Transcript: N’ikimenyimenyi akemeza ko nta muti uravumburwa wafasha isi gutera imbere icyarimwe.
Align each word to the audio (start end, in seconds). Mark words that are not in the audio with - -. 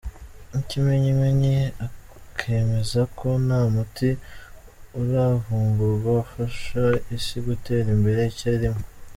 N’ikimenyimenyi 0.49 1.57
akemeza 1.85 3.01
ko 3.17 3.27
nta 3.45 3.61
muti 3.73 4.09
uravumburwa 5.01 6.07
wafasha 6.17 6.81
isi 7.15 7.37
gutera 7.47 7.87
imbere 7.97 8.21
icyarimwe. 8.31 8.83